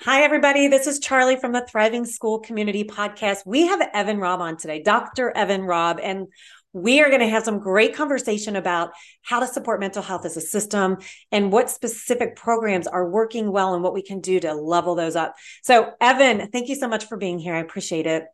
[0.00, 0.68] Hi, everybody.
[0.68, 3.38] This is Charlie from the Thriving School Community Podcast.
[3.46, 5.34] We have Evan Robb on today, Dr.
[5.34, 6.28] Evan Robb, and
[6.74, 8.90] we are going to have some great conversation about
[9.22, 10.98] how to support mental health as a system
[11.32, 15.16] and what specific programs are working well and what we can do to level those
[15.16, 15.34] up.
[15.62, 17.54] So, Evan, thank you so much for being here.
[17.54, 18.26] I appreciate it.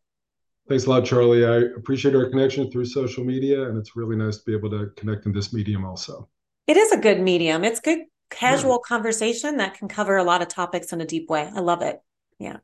[0.69, 1.47] Thanks a lot, Charlie.
[1.47, 4.91] I appreciate our connection through social media, and it's really nice to be able to
[4.97, 6.29] connect in this medium also.
[6.67, 7.65] It is a good medium.
[7.65, 8.01] It's good
[8.33, 11.49] casual conversation that can cover a lot of topics in a deep way.
[11.55, 12.01] I love it.
[12.39, 12.59] Yeah.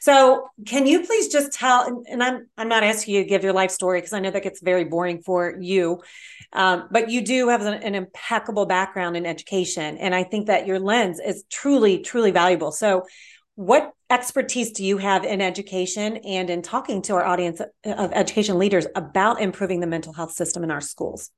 [0.00, 2.04] So, can you please just tell?
[2.08, 4.42] And I'm I'm not asking you to give your life story because I know that
[4.42, 6.00] gets very boring for you,
[6.52, 10.66] um, but you do have an, an, impeccable background in education, and I think that
[10.66, 12.70] your lens is truly truly valuable.
[12.70, 13.04] So,
[13.56, 18.58] what expertise do you have in education and in talking to our audience of education
[18.58, 21.30] leaders about improving the mental health system in our schools?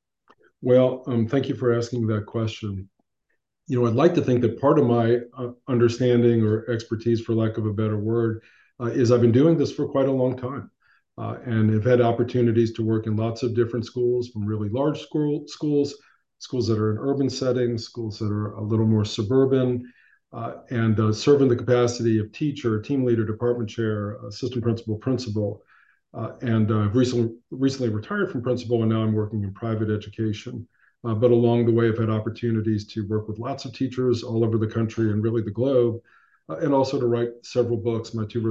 [0.60, 2.90] Well, um, thank you for asking that question
[3.70, 7.34] you know, I'd like to think that part of my uh, understanding or expertise, for
[7.34, 8.42] lack of a better word,
[8.80, 10.68] uh, is I've been doing this for quite a long time.
[11.16, 15.00] Uh, and have had opportunities to work in lots of different schools, from really large
[15.00, 15.94] school schools,
[16.38, 19.84] schools that are in urban settings, schools that are a little more suburban,
[20.32, 24.96] uh, and uh, serve in the capacity of teacher, team leader, department chair, assistant principal,
[24.96, 25.62] principal.
[26.12, 30.66] Uh, and I've recently recently retired from principal, and now I'm working in private education.
[31.02, 34.44] Uh, but along the way, I've had opportunities to work with lots of teachers all
[34.44, 36.00] over the country and really the globe,
[36.48, 38.12] uh, and also to write several books.
[38.12, 38.42] My two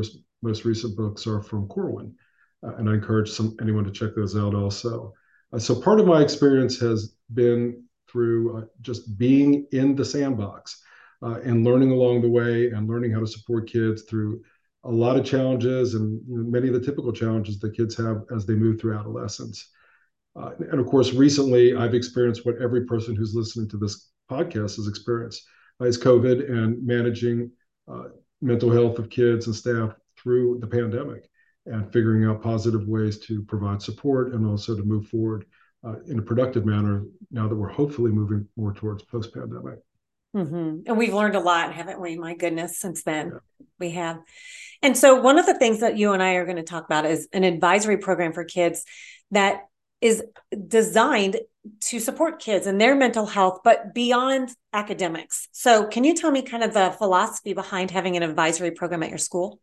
[0.42, 2.16] most, recent books are from Corwin,
[2.64, 5.14] uh, and I encourage some anyone to check those out also.
[5.58, 10.82] So part of my experience has been through just being in the sandbox
[11.22, 14.44] and learning along the way and learning how to support kids through
[14.84, 18.54] a lot of challenges and many of the typical challenges that kids have as they
[18.54, 19.70] move through adolescence.
[20.40, 24.78] Uh, and of course, recently I've experienced what every person who's listening to this podcast
[24.78, 25.44] has experienced
[25.82, 27.52] uh, is COVID and managing
[27.92, 28.06] uh,
[28.42, 31.30] mental health of kids and staff through the pandemic
[31.66, 35.46] and figuring out positive ways to provide support and also to move forward
[35.86, 39.80] uh, in a productive manner now that we're hopefully moving more towards post pandemic.
[40.36, 40.82] Mm-hmm.
[40.86, 42.16] And we've learned a lot, haven't we?
[42.18, 43.66] My goodness, since then yeah.
[43.80, 44.20] we have.
[44.82, 47.06] And so, one of the things that you and I are going to talk about
[47.06, 48.86] is an advisory program for kids
[49.32, 49.64] that
[50.02, 50.24] is
[50.68, 51.38] designed
[51.82, 55.50] to support kids and their mental health, but beyond academics.
[55.52, 59.10] So, can you tell me kind of the philosophy behind having an advisory program at
[59.10, 59.60] your school?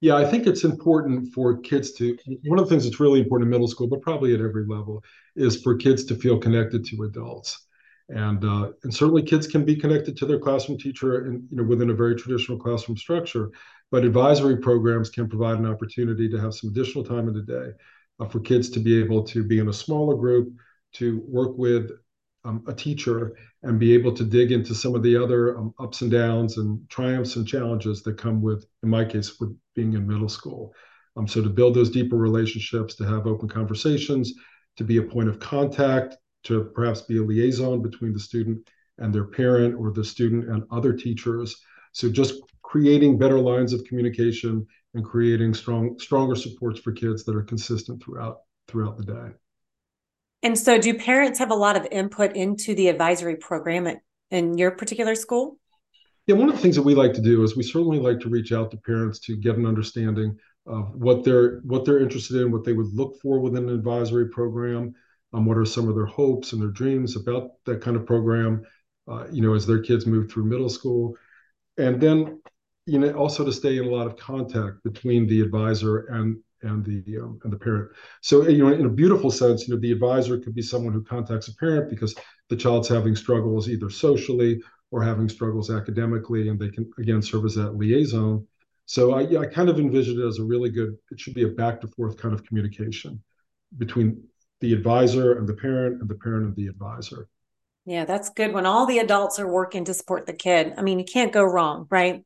[0.00, 2.16] Yeah, I think it's important for kids to.
[2.44, 5.02] One of the things that's really important in middle school, but probably at every level,
[5.34, 7.66] is for kids to feel connected to adults.
[8.10, 11.64] And uh, and certainly kids can be connected to their classroom teacher, and you know
[11.64, 13.50] within a very traditional classroom structure.
[13.90, 17.72] But advisory programs can provide an opportunity to have some additional time in the day
[18.30, 20.52] for kids to be able to be in a smaller group,
[20.94, 21.90] to work with
[22.44, 26.02] um, a teacher and be able to dig into some of the other um, ups
[26.02, 30.06] and downs and triumphs and challenges that come with, in my case, with being in
[30.06, 30.72] middle school.
[31.16, 34.34] Um, so to build those deeper relationships, to have open conversations,
[34.76, 39.12] to be a point of contact, to perhaps be a liaison between the student and
[39.12, 41.56] their parent or the student and other teachers.
[41.92, 47.36] So just creating better lines of communication and creating strong stronger supports for kids that
[47.36, 48.38] are consistent throughout
[48.68, 49.34] throughout the day.
[50.42, 53.98] And so do parents have a lot of input into the advisory program at,
[54.30, 55.58] in your particular school?
[56.26, 58.28] Yeah, one of the things that we like to do is we certainly like to
[58.28, 62.50] reach out to parents to get an understanding of what they're what they're interested in,
[62.50, 64.94] what they would look for within an advisory program,
[65.32, 68.64] um, what are some of their hopes and their dreams about that kind of program,
[69.08, 71.16] uh, you know, as their kids move through middle school,
[71.76, 72.40] and then
[72.86, 76.84] you know also to stay in a lot of contact between the advisor and and
[76.84, 77.90] the um, and the parent.
[78.22, 81.02] So you know, in a beautiful sense, you know, the advisor could be someone who
[81.02, 82.14] contacts a parent because
[82.48, 87.44] the child's having struggles either socially or having struggles academically, and they can again serve
[87.44, 88.46] as that liaison.
[88.86, 90.96] So I, I kind of envision it as a really good.
[91.10, 93.22] It should be a back to forth kind of communication
[93.78, 94.22] between
[94.60, 97.28] the advisor and the parent, and the parent and the advisor.
[97.86, 100.72] Yeah, that's good when all the adults are working to support the kid.
[100.78, 102.24] I mean, you can't go wrong, right?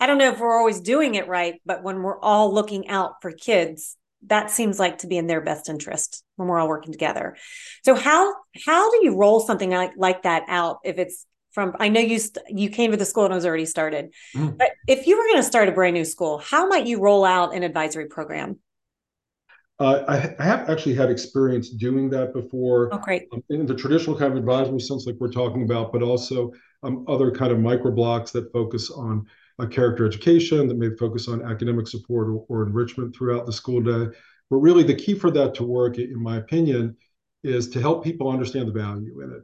[0.00, 3.14] I don't know if we're always doing it right, but when we're all looking out
[3.20, 3.96] for kids,
[4.26, 7.36] that seems like to be in their best interest when we're all working together.
[7.84, 8.34] So how
[8.66, 12.18] how do you roll something like like that out if it's from I know you
[12.18, 14.12] st- you came to the school and it was already started.
[14.34, 14.58] Mm.
[14.58, 17.24] But if you were going to start a brand new school, how might you roll
[17.24, 18.58] out an advisory program?
[19.80, 22.88] Uh, I, I, have actually had experience doing that before.
[22.92, 23.28] Oh, great.
[23.32, 26.52] Um, in the traditional kind of advisory sense, like we're talking about, but also
[26.82, 29.26] um, other kind of micro blocks that focus on
[29.58, 33.80] a character education that may focus on academic support or, or enrichment throughout the school
[33.80, 34.16] day.
[34.50, 36.96] But really, the key for that to work, in my opinion,
[37.42, 39.42] is to help people understand the value in it.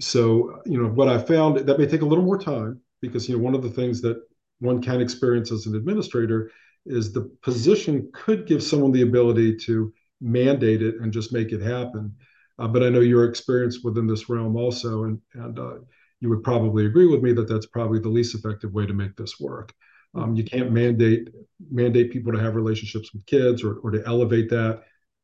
[0.00, 3.36] So, you know, what I found that may take a little more time because, you
[3.36, 4.20] know, one of the things that
[4.58, 6.50] one can experience as an administrator
[6.86, 11.60] is the position could give someone the ability to mandate it and just make it
[11.60, 12.14] happen.
[12.58, 15.76] Uh, but I know your experience within this realm also, and and uh,
[16.20, 19.16] you would probably agree with me that that's probably the least effective way to make
[19.16, 19.72] this work.
[20.14, 21.28] Um, you can't mandate
[21.70, 24.82] mandate people to have relationships with kids or, or to elevate that.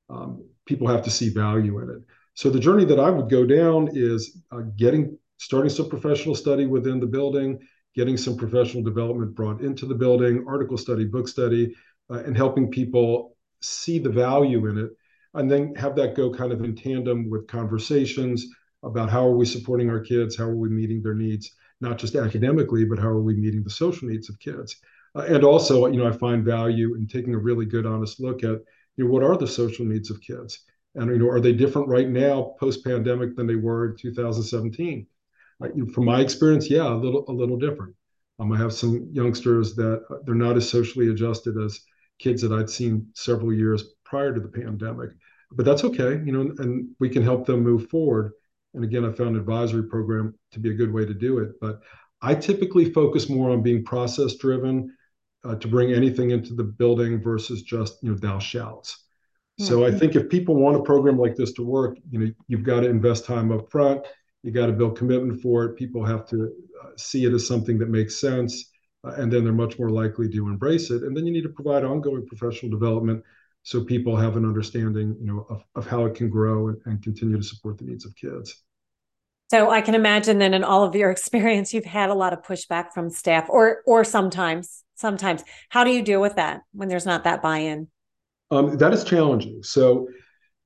[0.09, 2.03] Um, people have to see value in it.
[2.35, 6.67] So the journey that I would go down is uh, getting starting some professional study
[6.67, 7.59] within the building,
[7.95, 11.75] getting some professional development brought into the building, article study, book study,
[12.11, 14.91] uh, and helping people see the value in it
[15.35, 18.47] and then have that go kind of in tandem with conversations
[18.83, 22.15] about how are we supporting our kids, how are we meeting their needs, not just
[22.15, 24.77] academically, but how are we meeting the social needs of kids.
[25.15, 28.45] Uh, and also, you know, I find value in taking a really good, honest look
[28.45, 28.61] at,
[28.97, 30.61] you know, what are the social needs of kids,
[30.95, 35.07] and you know, are they different right now post-pandemic than they were in 2017?
[35.63, 37.95] Uh, from my experience, yeah, a little, a little different.
[38.39, 41.81] Um, I have some youngsters that uh, they're not as socially adjusted as
[42.19, 45.11] kids that I'd seen several years prior to the pandemic.
[45.53, 48.33] But that's okay, you know, and we can help them move forward.
[48.77, 51.59] And again, I found advisory program to be a good way to do it.
[51.61, 51.81] But
[52.23, 54.95] I typically focus more on being process driven
[55.45, 58.95] uh, to bring anything into the building versus just you know thou shalt.
[59.59, 59.95] So mm-hmm.
[59.95, 62.81] I think if people want a program like this to work, you know, you've got
[62.81, 64.05] to invest time up front.
[64.43, 65.77] You got to build commitment for it.
[65.77, 66.53] People have to
[66.85, 68.71] uh, see it as something that makes sense,
[69.03, 71.03] uh, and then they're much more likely to embrace it.
[71.03, 73.25] And then you need to provide ongoing professional development
[73.63, 77.03] so people have an understanding, you know, of, of how it can grow and, and
[77.03, 78.63] continue to support the needs of kids.
[79.49, 82.43] So I can imagine then in all of your experience, you've had a lot of
[82.43, 85.45] pushback from staff, or or sometimes, sometimes.
[85.69, 87.89] How do you deal with that when there's not that buy-in?
[88.51, 89.63] Um, that is challenging.
[89.63, 90.09] So,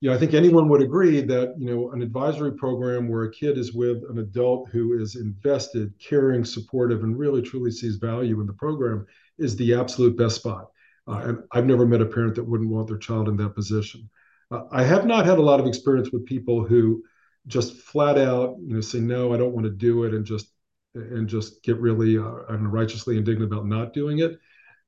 [0.00, 3.30] you know, I think anyone would agree that you know an advisory program where a
[3.30, 8.40] kid is with an adult who is invested, caring, supportive, and really truly sees value
[8.40, 9.06] in the program
[9.38, 10.70] is the absolute best spot.
[11.08, 14.08] Uh, and I've never met a parent that wouldn't want their child in that position.
[14.50, 17.02] Uh, I have not had a lot of experience with people who
[17.46, 20.52] just flat out, you know, say no, I don't want to do it, and just
[20.94, 24.38] and just get really, uh, righteously indignant about not doing it.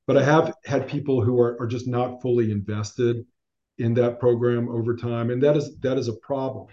[0.05, 3.25] But I have had people who are are just not fully invested
[3.77, 6.67] in that program over time, and that is that is a problem.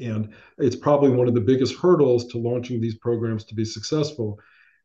[0.00, 4.38] And it's probably one of the biggest hurdles to launching these programs to be successful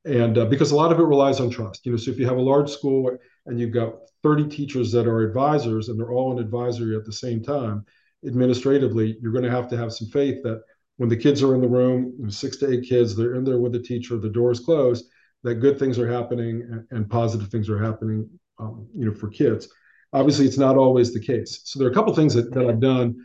[0.06, 2.26] and uh, because a lot of it relies on trust you know so if you
[2.26, 3.16] have a large school
[3.46, 7.14] and you've got 30 teachers that are advisors and they're all in advisory at the
[7.14, 7.86] same time
[8.26, 10.62] administratively you're going to have to have some faith that
[10.98, 13.72] when the kids are in the room six to eight kids they're in there with
[13.72, 15.06] the teacher the doors closed
[15.44, 18.28] that good things are happening and, and positive things are happening
[18.60, 19.68] um, you know for kids.
[20.14, 21.62] Obviously it's not always the case.
[21.64, 23.16] So there are a couple things that, that i've done.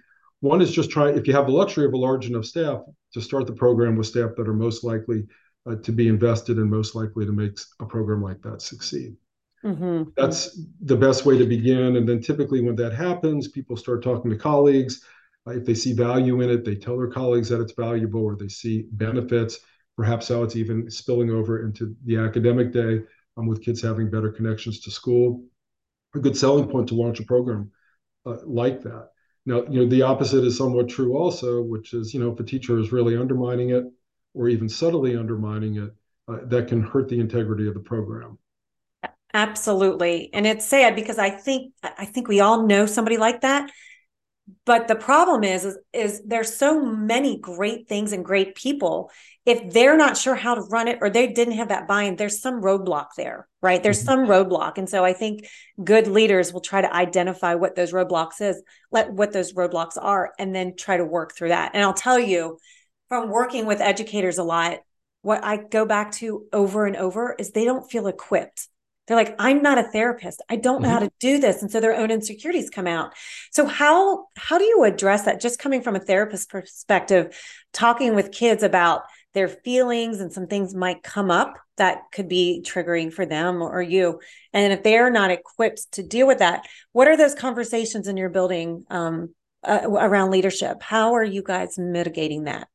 [0.40, 2.80] One is just try if you have the luxury of a large enough staff
[3.14, 5.26] to start the program with staff that are most likely
[5.66, 9.16] uh, to be invested and most likely to make a program like that succeed.
[9.64, 10.10] Mm-hmm.
[10.16, 11.96] That's the best way to begin.
[11.96, 15.02] And then typically, when that happens, people start talking to colleagues.
[15.46, 18.36] Uh, if they see value in it, they tell their colleagues that it's valuable or
[18.36, 19.58] they see benefits,
[19.96, 23.00] perhaps how it's even spilling over into the academic day
[23.36, 25.44] um, with kids having better connections to school.
[26.14, 27.70] A good selling point to launch a program
[28.26, 29.08] uh, like that.
[29.44, 32.44] Now, you know, the opposite is somewhat true also, which is, you know, if a
[32.44, 33.84] teacher is really undermining it,
[34.34, 35.90] or even subtly undermining it,
[36.28, 38.38] uh, that can hurt the integrity of the program.
[39.34, 40.30] Absolutely.
[40.32, 43.70] And it's sad because I think I think we all know somebody like that.
[44.64, 49.10] But the problem is, is, is there's so many great things and great people.
[49.44, 52.40] If they're not sure how to run it or they didn't have that buy-in, there's
[52.40, 53.82] some roadblock there, right?
[53.82, 54.06] There's mm-hmm.
[54.06, 54.78] some roadblock.
[54.78, 55.46] And so I think
[55.82, 60.32] good leaders will try to identify what those roadblocks is, let what those roadblocks are,
[60.38, 61.72] and then try to work through that.
[61.74, 62.58] And I'll tell you,
[63.10, 64.78] from working with educators a lot,
[65.20, 68.68] what I go back to over and over is they don't feel equipped.
[69.08, 70.42] They're like, I'm not a therapist.
[70.48, 70.94] I don't know mm-hmm.
[70.94, 71.62] how to do this.
[71.62, 73.14] And so their own insecurities come out.
[73.50, 75.40] So how how do you address that?
[75.40, 77.36] Just coming from a therapist perspective,
[77.72, 79.02] talking with kids about
[79.34, 83.80] their feelings and some things might come up that could be triggering for them or
[83.80, 84.20] you.
[84.52, 88.30] And if they're not equipped to deal with that, what are those conversations in your
[88.30, 90.82] building um, uh, around leadership?
[90.82, 92.68] How are you guys mitigating that?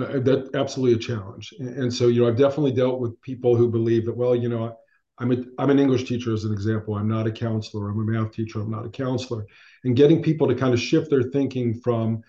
[0.00, 1.54] uh, that's absolutely a challenge.
[1.58, 4.48] And, and, so, you know, I've definitely dealt with people who believe that, well, you
[4.48, 4.76] know,
[5.20, 6.96] I'm a, I'm an English teacher as an example.
[6.96, 7.90] I'm not a counselor.
[7.90, 8.60] I'm a math teacher.
[8.60, 9.46] I'm not a counselor.
[9.84, 12.22] And getting people to kind of shift their thinking from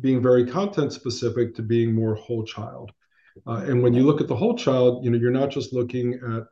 [0.00, 2.90] being very content specific to being more whole child.
[3.46, 6.14] Uh, and when you look at the whole child, you know, you're not just looking
[6.14, 6.44] at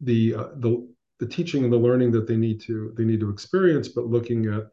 [0.00, 0.88] the uh, the
[1.18, 4.46] the teaching and the learning that they need to they need to experience, but looking
[4.46, 4.64] at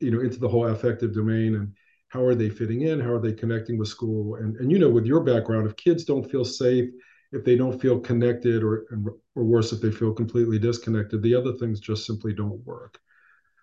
[0.00, 1.72] you know into the whole affective domain and
[2.08, 4.90] how are they fitting in how are they connecting with school and, and you know
[4.90, 6.90] with your background if kids don't feel safe
[7.32, 8.86] if they don't feel connected or
[9.34, 12.98] or worse if they feel completely disconnected the other things just simply don't work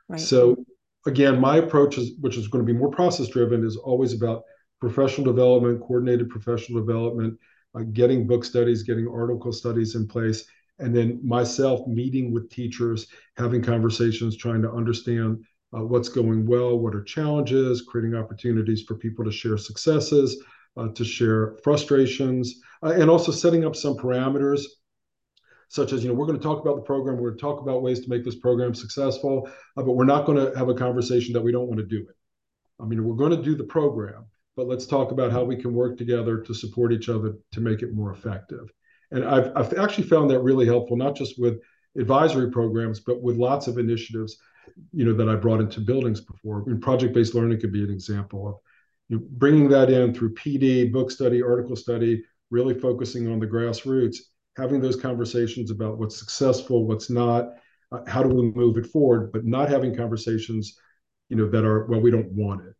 [0.10, 0.20] right.
[0.20, 0.56] so
[1.06, 4.44] again my approach is which is going to be more process driven is always about
[4.80, 7.38] professional development coordinated professional development
[7.76, 10.46] uh, getting book studies getting article studies in place
[10.80, 13.08] and then myself meeting with teachers
[13.38, 15.44] having conversations trying to understand
[15.78, 20.42] uh, what's going well what are challenges creating opportunities for people to share successes
[20.96, 24.64] to share frustrations, uh, and also setting up some parameters
[25.70, 27.62] such as you know we're going to talk about the program we're going to talk
[27.62, 29.48] about ways to make this program successful
[29.78, 32.00] uh, but we're not going to have a conversation that we don't want to do
[32.00, 32.16] it.
[32.80, 34.26] I mean we're going to do the program
[34.58, 37.82] but let's talk about how we can work together to support each other to make
[37.82, 38.70] it more effective.
[39.12, 41.60] And i've, I've actually found that really helpful not just with
[41.98, 44.38] advisory programs but with lots of initiatives
[44.92, 46.62] you know that i brought into buildings before.
[46.62, 48.56] I mean, project-based learning could be an example of
[49.10, 53.48] you know, bringing that in through PD, book study, article study, really focusing on the
[53.48, 54.18] grassroots,
[54.58, 57.54] having those conversations about what's successful, what's not,
[57.92, 60.78] uh, how do we move it forward, but not having conversations,
[61.30, 62.74] you know, that are well, we don't want it.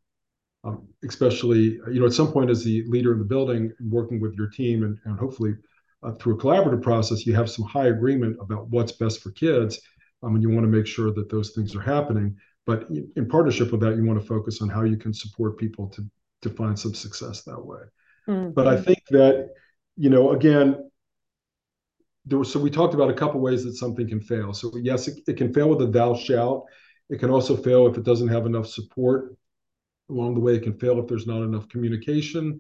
[0.64, 4.36] Um, especially, you know, at some point as the leader in the building, working with
[4.36, 5.56] your team, and, and hopefully
[6.04, 9.80] uh, through a collaborative process, you have some high agreement about what's best for kids,
[10.22, 12.36] um, and you want to make sure that those things are happening.
[12.66, 15.88] But in partnership with that, you want to focus on how you can support people
[15.90, 16.06] to
[16.42, 17.82] to find some success that way.
[18.28, 18.52] Mm-hmm.
[18.52, 19.50] But I think that,
[19.98, 20.90] you know, again,
[22.26, 24.54] there was, so we talked about a couple ways that something can fail.
[24.54, 26.68] So yes, it, it can fail with a thou shalt.
[27.10, 29.36] It can also fail if it doesn't have enough support
[30.10, 30.56] along the way.
[30.56, 32.60] It can fail if there's not enough communication.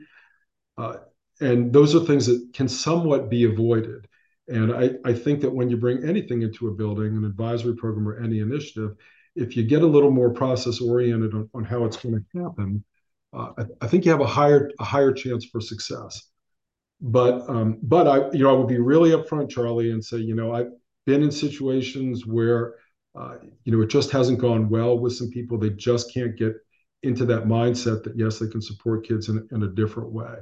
[0.78, 0.98] Uh,
[1.40, 4.08] and those are things that can somewhat be avoided.
[4.48, 8.08] And I, I think that when you bring anything into a building, an advisory program
[8.08, 8.96] or any initiative,
[9.36, 12.84] if you get a little more process oriented on, on how it's going to happen,
[13.34, 16.30] uh, I, I, think you have a higher a higher chance for success.
[17.02, 20.36] But um, but I you know I would be really upfront, Charlie, and say you
[20.36, 20.72] know I've
[21.06, 22.76] been in situations where
[23.16, 25.58] uh, you know it just hasn't gone well with some people.
[25.58, 26.56] They just can't get
[27.04, 30.36] into that mindset that yes, they can support kids in, in a different way.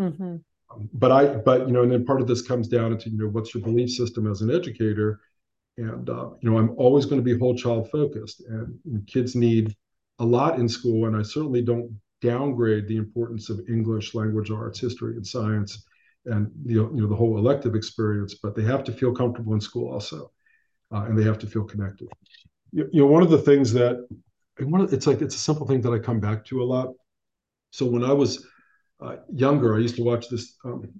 [0.00, 0.36] Mm-hmm.
[0.70, 3.18] Um, but I but you know and then part of this comes down into you
[3.18, 5.20] know what's your belief system as an educator,
[5.76, 9.36] and uh, you know I'm always going to be whole child focused, and, and kids
[9.36, 9.76] need
[10.18, 14.80] a lot in school, and I certainly don't downgrade the importance of English, language arts,
[14.80, 15.84] history, and science,
[16.26, 18.34] and the, you know the whole elective experience.
[18.34, 20.30] But they have to feel comfortable in school also,
[20.92, 22.08] uh, and they have to feel connected.
[22.72, 24.06] You, you know, one of the things that
[24.60, 26.94] one of, it's like it's a simple thing that I come back to a lot.
[27.70, 28.46] So when I was
[29.00, 30.56] uh, younger, I used to watch this.
[30.64, 30.92] Um,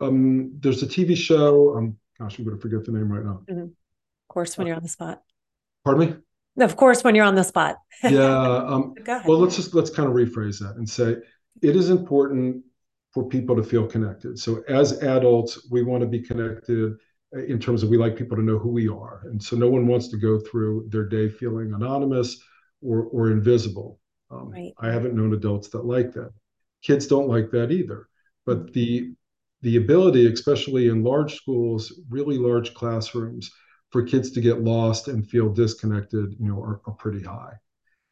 [0.00, 1.76] um, there's a TV show.
[1.76, 3.42] Um, gosh, I'm going to forget the name right now.
[3.48, 3.62] Mm-hmm.
[3.62, 5.22] Of course, when you're on the spot.
[5.84, 6.16] Pardon me.
[6.58, 7.76] Of course, when you're on the spot.
[8.04, 8.64] yeah.
[8.66, 8.94] Um,
[9.26, 11.16] well, let's just let's kind of rephrase that and say
[11.62, 12.62] it is important
[13.12, 14.38] for people to feel connected.
[14.38, 16.94] So as adults, we want to be connected
[17.32, 19.86] in terms of we like people to know who we are, and so no one
[19.86, 22.38] wants to go through their day feeling anonymous
[22.82, 23.98] or or invisible.
[24.30, 24.72] Um, right.
[24.78, 26.30] I haven't known adults that like that.
[26.82, 28.08] Kids don't like that either.
[28.44, 29.14] But the
[29.62, 33.50] the ability, especially in large schools, really large classrooms,
[33.92, 37.52] for kids to get lost and feel disconnected, you know, are, are pretty high.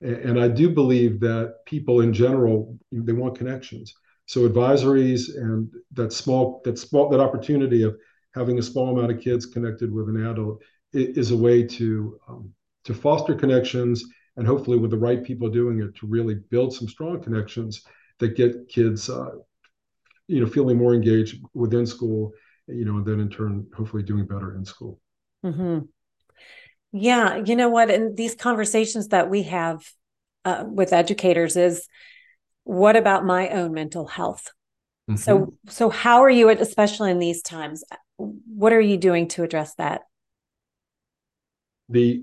[0.02, 3.94] And, and, I do believe that people in general they want connections.
[4.26, 7.96] So advisories and that small that small that opportunity of
[8.34, 12.52] having a small amount of kids connected with an adult is a way to um,
[12.84, 14.04] to foster connections
[14.36, 17.82] and hopefully with the right people doing it to really build some strong connections
[18.18, 19.30] that get kids uh,
[20.28, 22.32] you know feeling more engaged within school
[22.66, 25.00] you know and then in turn hopefully doing better in school
[25.44, 25.80] Mm-hmm.
[26.92, 27.90] Yeah, you know what?
[27.90, 29.84] And these conversations that we have
[30.44, 31.86] uh, with educators, is
[32.64, 34.52] what about my own mental health?
[35.08, 35.16] Mm-hmm.
[35.16, 37.84] So, so how are you, especially in these times?
[38.16, 40.02] What are you doing to address that?
[41.88, 42.22] The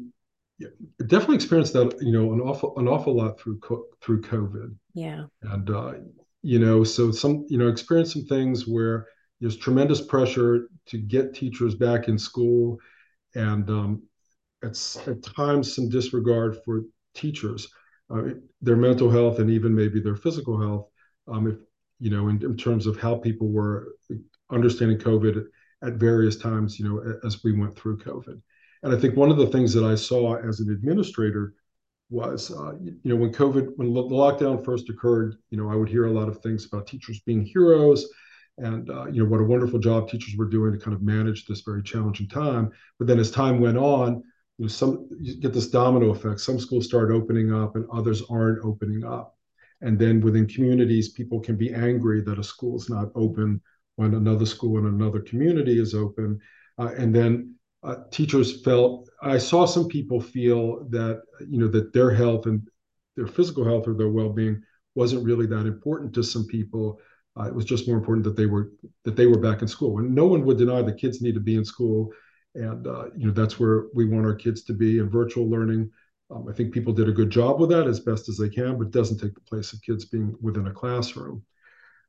[1.05, 3.59] definitely experienced that you know an awful an awful lot through
[4.01, 4.75] through COVID.
[4.93, 5.93] Yeah, and uh,
[6.41, 9.07] you know, so some you know experienced some things where
[9.39, 12.79] there's tremendous pressure to get teachers back in school
[13.35, 14.03] and um,
[14.61, 17.67] it's at times some disregard for teachers,
[18.09, 18.23] uh,
[18.61, 20.87] their mental health, and even maybe their physical health.
[21.27, 21.57] Um, if
[21.99, 23.95] you know, in, in, terms of how people were
[24.51, 25.45] understanding COVID
[25.83, 28.39] at various times, you know, as we went through COVID.
[28.83, 31.53] And I think one of the things that I saw as an administrator
[32.09, 35.89] was, uh, you know, when COVID, when the lockdown first occurred, you know, I would
[35.89, 38.07] hear a lot of things about teachers being heroes
[38.57, 41.45] and uh, you know what a wonderful job teachers were doing to kind of manage
[41.45, 42.71] this very challenging time.
[42.97, 44.23] But then as time went on,
[44.57, 46.39] you know, some you get this domino effect.
[46.39, 49.35] Some schools start opening up, and others aren't opening up.
[49.81, 53.61] And then within communities, people can be angry that a school is not open
[53.95, 56.39] when another school in another community is open.
[56.79, 61.93] Uh, and then uh, teachers felt, I saw some people feel that, you know, that
[61.93, 62.67] their health and
[63.15, 64.61] their physical health or their well-being
[64.95, 66.99] wasn't really that important to some people.
[67.39, 68.71] Uh, it was just more important that they were
[69.03, 69.99] that they were back in school.
[69.99, 72.11] And no one would deny that kids need to be in school,
[72.55, 74.99] and uh, you know that's where we want our kids to be.
[74.99, 75.91] in virtual learning,
[76.31, 78.77] um, I think people did a good job with that as best as they can,
[78.77, 81.43] but doesn't take the place of kids being within a classroom.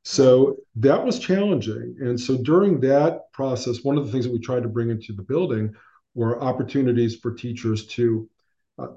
[0.03, 1.95] So that was challenging.
[1.99, 5.13] And so during that process, one of the things that we tried to bring into
[5.13, 5.73] the building
[6.15, 8.29] were opportunities for teachers to
[8.77, 8.87] uh,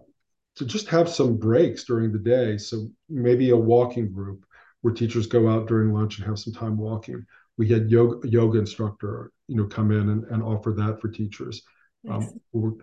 [0.54, 2.58] to just have some breaks during the day.
[2.58, 4.46] So maybe a walking group
[4.82, 7.24] where teachers go out during lunch and have some time walking.
[7.56, 11.62] We had yoga, yoga instructor, you know, come in and, and offer that for teachers.
[12.10, 12.40] Um,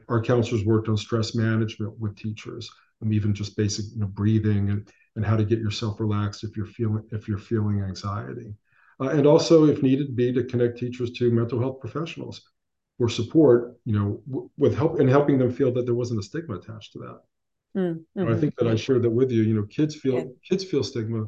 [0.08, 2.70] our counselors worked on stress management with teachers,
[3.02, 6.56] and even just basic you know, breathing and and how to get yourself relaxed if
[6.56, 8.54] you're feeling if you're feeling anxiety,
[9.02, 12.42] uh, and also if needed be to connect teachers to mental health professionals
[12.98, 13.76] for support.
[13.84, 16.94] You know, w- with help and helping them feel that there wasn't a stigma attached
[16.94, 17.22] to that.
[17.78, 18.32] Mm-hmm.
[18.32, 19.44] I think that I shared that with you.
[19.44, 20.24] You know, kids feel yeah.
[20.48, 21.28] kids feel stigma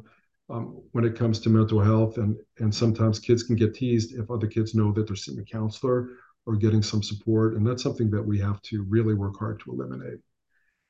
[0.52, 4.30] um, when it comes to mental health, and and sometimes kids can get teased if
[4.30, 6.10] other kids know that they're seeing a counselor
[6.46, 9.72] or getting some support, and that's something that we have to really work hard to
[9.72, 10.20] eliminate.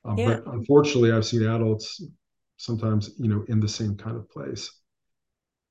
[0.04, 0.40] Um, yeah.
[0.44, 2.02] But unfortunately, I've seen adults
[2.56, 4.70] sometimes, you know, in the same kind of place.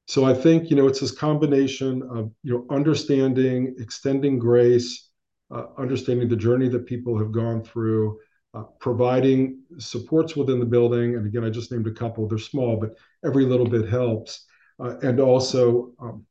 [0.08, 5.10] So I think you know it's this combination of you know understanding, extending grace,
[5.52, 8.20] uh, understanding the journey that people have gone through
[8.80, 11.16] providing supports within the building.
[11.16, 12.28] And again, I just named a couple.
[12.28, 14.46] They're small, but every little bit helps.
[14.80, 16.26] Uh, and also, um,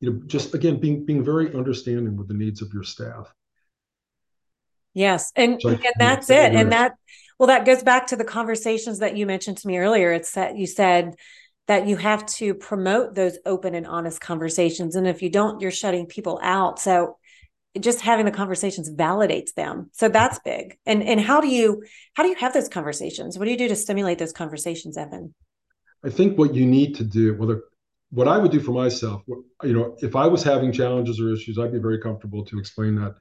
[0.00, 3.32] you know, just again being being very understanding with the needs of your staff.
[4.94, 6.54] Yes, and so and that's it.
[6.54, 6.94] And that
[7.38, 10.12] well, that goes back to the conversations that you mentioned to me earlier.
[10.12, 11.16] It's that you said
[11.66, 15.70] that you have to promote those open and honest conversations, and if you don't, you're
[15.70, 16.78] shutting people out.
[16.78, 17.18] So
[17.78, 19.90] just having the conversations validates them.
[19.92, 20.76] So that's big.
[20.86, 23.38] And and how do you how do you have those conversations?
[23.38, 25.34] What do you do to stimulate those conversations evan?
[26.04, 27.62] I think what you need to do whether
[28.12, 29.22] what i would do for myself
[29.62, 32.96] you know if i was having challenges or issues i'd be very comfortable to explain
[32.96, 33.14] that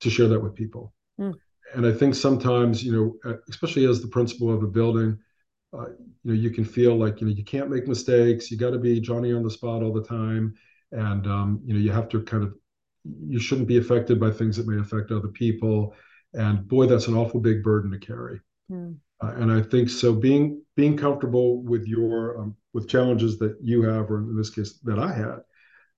[0.00, 0.92] to share that with people.
[1.18, 1.34] Mm.
[1.74, 5.18] and i think sometimes you know especially as the principal of a building
[5.72, 5.86] uh,
[6.24, 8.50] you know you can feel like you know you can't make mistakes.
[8.50, 10.54] You got to be johnny on the spot all the time.
[10.92, 12.54] And um, you know you have to kind of
[13.04, 15.94] you shouldn't be affected by things that may affect other people.
[16.34, 18.40] And boy that's an awful big burden to carry.
[18.70, 18.98] Mm.
[19.20, 23.82] uh, and i think so being being comfortable with your um, with challenges that you
[23.82, 25.38] have or in this case that i had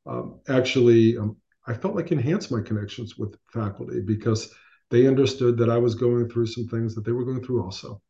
[0.07, 1.37] um, actually um,
[1.67, 4.55] i felt like enhanced my connections with faculty because
[4.91, 8.01] they understood that i was going through some things that they were going through also.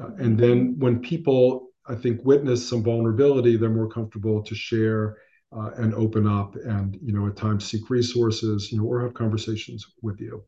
[0.00, 5.16] Uh, and then when people i think witness some vulnerability they're more comfortable to share
[5.52, 9.14] uh, and open up and you know at times seek resources you know or have
[9.14, 10.42] conversations with you.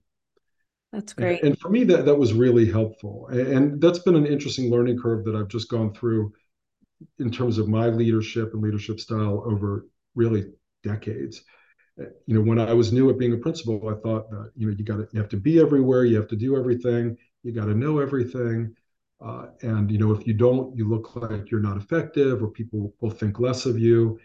[0.93, 1.41] That's great.
[1.41, 3.29] and, and for me that that was really helpful.
[3.31, 6.33] And, and that's been an interesting learning curve that i've just gone through
[7.19, 10.47] in terms of my leadership and leadership style over really
[10.83, 11.43] decades.
[12.27, 14.77] You know when i was new at being a principal i thought that you know
[14.77, 17.67] you got to you have to be everywhere you have to do everything you got
[17.67, 18.75] to know everything.
[19.25, 22.95] Uh, and you know if you don't you look like you're not effective or people
[23.01, 24.17] will think less of you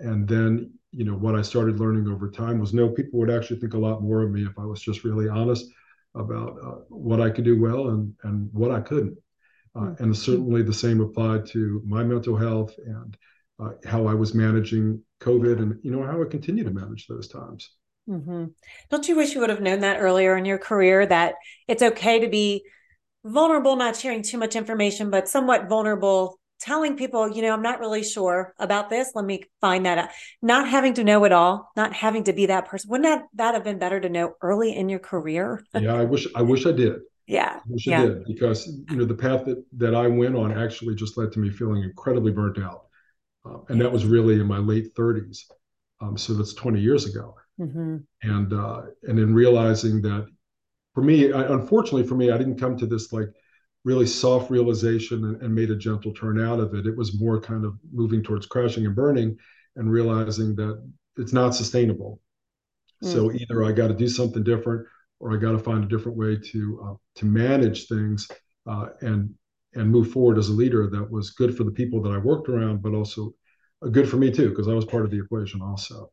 [0.00, 3.60] and then, you know, what I started learning over time was no, people would actually
[3.60, 5.66] think a lot more of me if I was just really honest
[6.14, 9.16] about uh, what I could do well and and what I couldn't.
[9.76, 10.02] Uh, mm-hmm.
[10.02, 13.16] and certainly the same applied to my mental health and
[13.60, 17.28] uh, how I was managing COVID and you know how I continue to manage those
[17.28, 17.70] times.
[18.08, 18.46] Mm-hmm.
[18.90, 21.34] Don't you wish you would have known that earlier in your career that
[21.68, 22.64] it's okay to be
[23.24, 27.80] vulnerable, not sharing too much information, but somewhat vulnerable telling people, you know, I'm not
[27.80, 29.12] really sure about this.
[29.14, 30.08] Let me find that out.
[30.42, 32.90] Not having to know it all, not having to be that person.
[32.90, 35.64] Wouldn't that, that have been better to know early in your career?
[35.74, 37.00] yeah, I wish I wish I did.
[37.26, 37.56] Yeah.
[37.56, 38.02] I wish yeah.
[38.02, 41.32] I did because you know the path that that I went on actually just led
[41.32, 42.86] to me feeling incredibly burnt out.
[43.44, 45.44] Um, and that was really in my late 30s.
[46.02, 47.36] Um, so that's 20 years ago.
[47.58, 47.96] Mm-hmm.
[48.22, 50.26] And uh, and in realizing that
[50.94, 53.28] for me, I, unfortunately for me, I didn't come to this like
[53.84, 56.86] really soft realization and, and, made a gentle turn out of it.
[56.86, 59.36] It was more kind of moving towards crashing and burning
[59.76, 60.82] and realizing that
[61.16, 62.20] it's not sustainable.
[63.02, 63.12] Mm.
[63.12, 64.86] So either I got to do something different
[65.18, 68.28] or I got to find a different way to uh, to manage things
[68.68, 69.34] uh, and
[69.74, 72.48] and move forward as a leader that was good for the people that I worked
[72.48, 73.34] around, but also
[73.92, 76.10] good for me too because I was part of the equation also.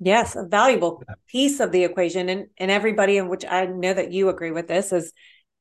[0.00, 4.12] Yes, a valuable piece of the equation, and and everybody in which I know that
[4.12, 5.12] you agree with this is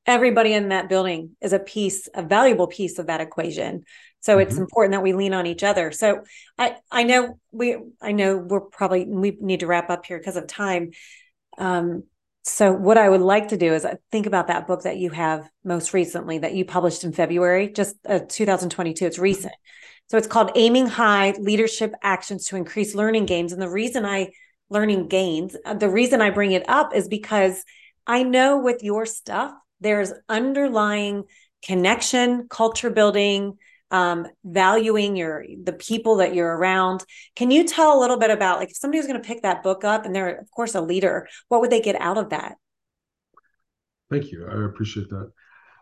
[0.06, 3.84] everybody in that building is a piece, a valuable piece of that equation.
[4.22, 4.42] So mm-hmm.
[4.42, 5.92] it's important that we lean on each other.
[5.92, 6.24] So
[6.58, 10.38] I I know we I know we're probably we need to wrap up here because
[10.38, 10.92] of time.
[11.58, 12.04] Um,
[12.44, 15.12] so what I would like to do is uh, think about that book that you
[15.12, 19.06] have most recently that you published in February, just uh, 2022.
[19.06, 19.54] It's recent.
[20.10, 23.54] So it's called Aiming High: Leadership Actions to Increase Learning Gains.
[23.54, 24.32] And the reason I
[24.70, 27.64] learning gains, uh, the reason I bring it up is because
[28.08, 31.24] I know with your stuff there's underlying
[31.64, 33.58] connection, culture building,
[33.92, 37.04] um, valuing your the people that you're around.
[37.36, 39.64] Can you tell a little bit about like if somebody was going to pick that
[39.64, 42.56] book up and they're of course a leader, what would they get out of that?
[44.10, 44.48] Thank you.
[44.48, 45.32] I appreciate that.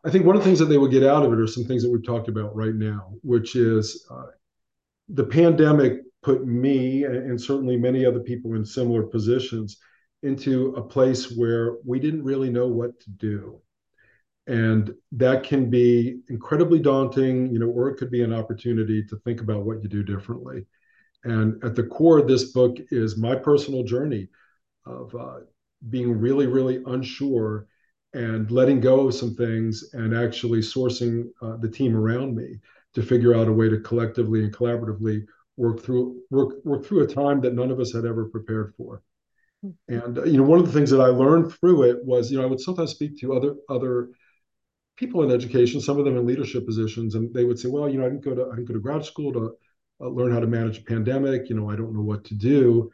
[0.03, 1.65] I think one of the things that they would get out of it are some
[1.65, 4.27] things that we've talked about right now, which is uh,
[5.09, 9.77] the pandemic put me and certainly many other people in similar positions
[10.23, 13.62] into a place where we didn't really know what to do
[14.49, 19.15] and that can be incredibly daunting you know or it could be an opportunity to
[19.17, 20.65] think about what you do differently
[21.23, 24.27] and at the core of this book is my personal journey
[24.85, 25.39] of uh,
[25.89, 27.67] being really really unsure
[28.13, 32.59] and letting go of some things and actually sourcing uh, the team around me
[32.95, 35.23] to figure out a way to collectively and collaboratively
[35.57, 39.03] work through work work through a time that none of us had ever prepared for
[39.63, 39.93] mm-hmm.
[39.93, 42.38] and uh, you know one of the things that i learned through it was you
[42.39, 44.09] know i would sometimes speak to other other
[44.99, 47.97] people in education, some of them in leadership positions, and they would say, "Well, you
[47.97, 49.55] know, I didn't go to I didn't go to grad school to
[50.01, 51.49] uh, learn how to manage a pandemic.
[51.49, 52.91] You know, I don't know what to do."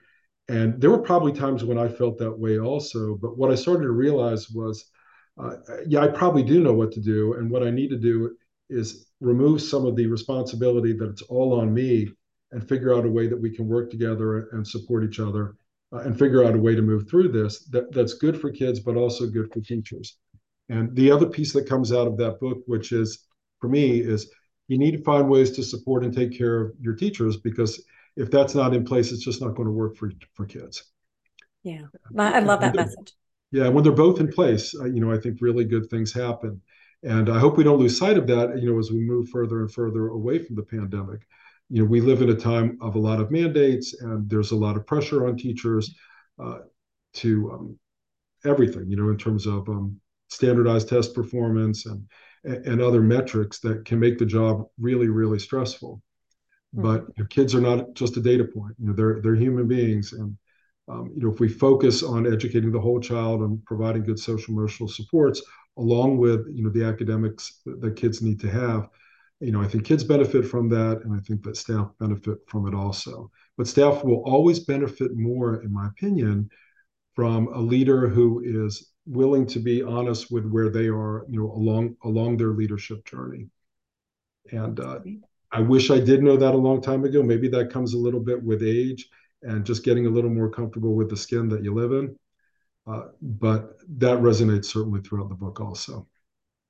[0.48, 3.15] And there were probably times when I felt that way also.
[3.15, 4.86] But what I started to realize was,
[5.41, 5.56] uh,
[5.88, 8.38] yeah, I probably do know what to do, and what I need to do
[8.70, 12.10] is remove some of the responsibility that it's all on me,
[12.52, 15.56] and figure out a way that we can work together and support each other,
[15.91, 18.80] uh, and figure out a way to move through this that, that's good for kids,
[18.80, 20.18] but also good for teachers.
[20.69, 23.25] And the other piece that comes out of that book, which is
[23.60, 24.30] for me, is
[24.67, 27.84] you need to find ways to support and take care of your teachers because
[28.15, 30.84] if that's not in place, it's just not going to work for for kids.
[31.63, 31.82] Yeah,
[32.17, 33.13] I love that message.
[33.51, 36.62] Yeah, when they're both in place, you know, I think really good things happen,
[37.04, 38.60] and I hope we don't lose sight of that.
[38.60, 41.21] You know, as we move further and further away from the pandemic,
[41.69, 44.56] you know, we live in a time of a lot of mandates, and there's a
[44.56, 45.95] lot of pressure on teachers
[46.41, 46.60] uh,
[47.13, 47.80] to um,
[48.45, 48.89] everything.
[48.89, 49.99] You know, in terms of um,
[50.36, 52.06] standardized test performance and
[52.43, 56.02] and other metrics that can make the job really really stressful.
[56.76, 56.84] Mm-hmm.
[56.88, 59.67] but you know, kids are not just a data point you know they're they're human
[59.67, 60.13] beings.
[60.13, 60.38] And
[60.88, 64.54] um, you know if we focus on educating the whole child and providing good social
[64.54, 65.41] emotional supports
[65.78, 68.88] along with you know the academics that, that kids need to have
[69.39, 72.67] you know i think kids benefit from that and i think that staff benefit from
[72.67, 73.30] it also.
[73.58, 76.50] But staff will always benefit more in my opinion
[77.15, 81.51] from a leader who is willing to be honest with where they are, you know,
[81.51, 83.47] along along their leadership journey.
[84.51, 84.99] And uh,
[85.51, 87.23] I wish I did know that a long time ago.
[87.23, 89.08] Maybe that comes a little bit with age
[89.41, 92.15] and just getting a little more comfortable with the skin that you live in.
[92.88, 96.08] Uh, but that resonates certainly throughout the book also.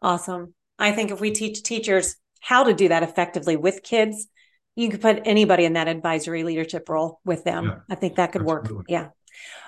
[0.01, 0.53] Awesome.
[0.77, 4.27] I think if we teach teachers how to do that effectively with kids,
[4.75, 7.65] you could put anybody in that advisory leadership role with them.
[7.65, 8.75] Yeah, I think that could absolutely.
[8.75, 8.86] work.
[8.89, 9.08] Yeah.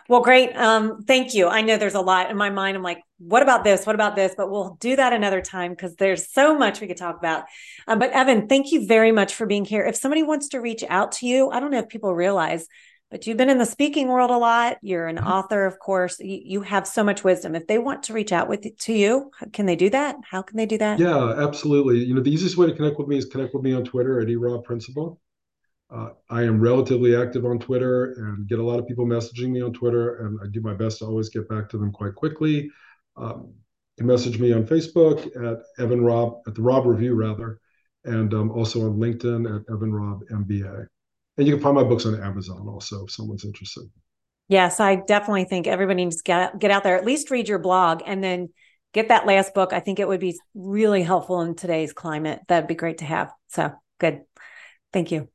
[0.09, 0.55] Well, great.
[0.55, 1.47] Um, thank you.
[1.47, 2.77] I know there's a lot in my mind.
[2.77, 3.85] I'm like, what about this?
[3.85, 4.33] What about this?
[4.37, 7.43] But we'll do that another time because there's so much we could talk about.
[7.87, 9.85] Um, but Evan, thank you very much for being here.
[9.85, 12.67] If somebody wants to reach out to you, I don't know if people realize,
[13.11, 14.77] but you've been in the speaking world a lot.
[14.81, 15.27] You're an mm-hmm.
[15.27, 16.19] author, of course.
[16.19, 17.55] You, you, have so much wisdom.
[17.55, 20.15] If they want to reach out with to you, can they do that?
[20.29, 20.99] How can they do that?
[20.99, 21.99] Yeah, absolutely.
[22.05, 24.21] You know, the easiest way to connect with me is connect with me on Twitter
[24.21, 25.19] at ERobb principal.
[25.89, 29.61] Uh, I am relatively active on Twitter and get a lot of people messaging me
[29.61, 32.69] on Twitter, and I do my best to always get back to them quite quickly.
[33.15, 33.53] Um,
[33.95, 37.59] you can message me on Facebook at Evan Robb at the Robb Review rather,
[38.03, 40.87] and um, also on LinkedIn at Evan Robb MBA.
[41.37, 43.89] And you can find my books on Amazon also if someone's interested.
[44.49, 47.59] Yes, I definitely think everybody needs to get, get out there, at least read your
[47.59, 48.49] blog and then
[48.93, 49.73] get that last book.
[49.73, 52.39] I think it would be really helpful in today's climate.
[52.47, 53.31] That'd be great to have.
[53.49, 54.21] So good.
[54.93, 55.27] Thank you.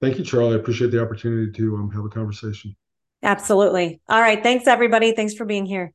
[0.00, 0.54] Thank you, Charlie.
[0.54, 2.76] I appreciate the opportunity to um, have a conversation.
[3.22, 4.00] Absolutely.
[4.08, 4.42] All right.
[4.42, 5.12] Thanks, everybody.
[5.12, 5.92] Thanks for being here.